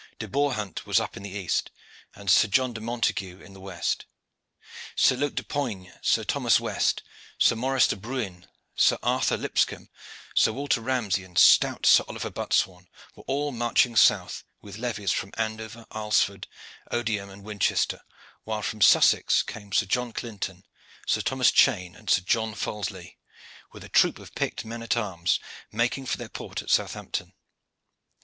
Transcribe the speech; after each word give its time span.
De 0.17 0.27
Borhunte 0.27 0.83
was 0.87 0.99
up 0.99 1.15
in 1.15 1.21
the 1.21 1.29
east, 1.29 1.69
and 2.15 2.31
Sir 2.31 2.47
John 2.47 2.73
de 2.73 2.81
Montague 2.81 3.39
in 3.39 3.53
the 3.53 3.61
west. 3.61 4.07
Sir 4.95 5.15
Luke 5.15 5.35
de 5.35 5.43
Ponynges, 5.43 5.93
Sir 6.01 6.23
Thomas 6.23 6.59
West, 6.59 7.03
Sir 7.37 7.55
Maurice 7.55 7.85
de 7.85 7.95
Bruin, 7.95 8.47
Sir 8.75 8.97
Arthur 9.03 9.37
Lipscombe, 9.37 9.89
Sir 10.33 10.53
Walter 10.53 10.81
Ramsey, 10.81 11.23
and 11.23 11.37
stout 11.37 11.85
Sir 11.85 12.03
Oliver 12.07 12.31
Buttesthorn 12.31 12.87
were 13.15 13.23
all 13.27 13.51
marching 13.51 13.95
south 13.95 14.43
with 14.59 14.79
levies 14.79 15.11
from 15.11 15.33
Andover, 15.37 15.85
Arlesford, 15.91 16.45
Odiham 16.91 17.29
and 17.29 17.43
Winchester, 17.43 18.01
while 18.43 18.63
from 18.63 18.81
Sussex 18.81 19.43
came 19.43 19.71
Sir 19.71 19.85
John 19.85 20.13
Clinton, 20.13 20.65
Sir 21.05 21.21
Thomas 21.21 21.51
Cheyne, 21.51 21.95
and 21.95 22.09
Sir 22.09 22.23
John 22.25 22.55
Fallislee, 22.55 23.17
with 23.71 23.83
a 23.83 23.87
troop 23.89 24.17
of 24.17 24.33
picked 24.33 24.65
men 24.65 24.81
at 24.81 24.97
arms, 24.97 25.39
making 25.71 26.07
for 26.07 26.17
their 26.17 26.27
port 26.27 26.63
at 26.63 26.71
Southampton. 26.71 27.33